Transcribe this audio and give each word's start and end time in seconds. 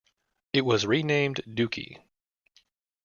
It 0.51 0.65
was 0.65 0.87
renamed 0.87 1.41
Dookie. 1.47 1.99